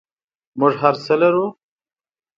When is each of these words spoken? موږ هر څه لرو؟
موږ 0.59 0.73
هر 0.81 0.95
څه 1.03 1.13
لرو؟ 1.21 1.45